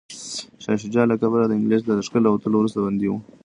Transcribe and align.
شاه 0.63 0.77
شجاع 0.83 1.05
له 1.09 1.15
کابله 1.21 1.45
د 1.47 1.51
انګلیس 1.57 1.81
د 1.85 1.89
لښکر 1.99 2.21
له 2.23 2.29
وتلو 2.31 2.55
وروسته 2.57 2.79
بندي 2.85 3.07
و. 3.09 3.13